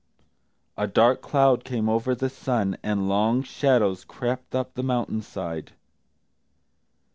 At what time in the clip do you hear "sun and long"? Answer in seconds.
2.27-3.43